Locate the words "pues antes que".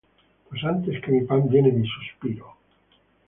0.49-1.11